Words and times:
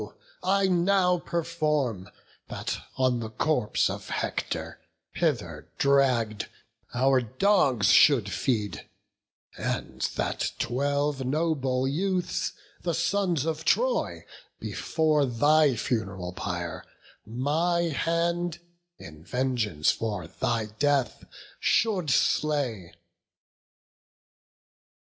I 0.41 0.67
now 0.67 1.19
perform; 1.19 2.09
That 2.47 2.79
on 2.97 3.19
the 3.19 3.29
corpse 3.29 3.87
of 3.87 4.09
Hector, 4.09 4.79
hither 5.13 5.71
dragg'd, 5.77 6.47
Our 6.91 7.21
dogs 7.21 7.89
should 7.89 8.31
feed; 8.33 8.89
and 9.55 10.01
that 10.15 10.53
twelve 10.57 11.23
noble 11.23 11.87
youths, 11.87 12.53
The 12.81 12.95
sons 12.95 13.45
of 13.45 13.63
Troy, 13.63 14.25
before 14.59 15.27
thy 15.27 15.75
fun'ral 15.75 16.33
pyre, 16.33 16.83
My 17.23 17.83
hand, 17.89 18.57
in 18.97 19.23
vengeance 19.23 19.91
for 19.91 20.25
thy 20.25 20.65
death, 20.79 21.23
should 21.59 22.09
slay." 22.09 22.95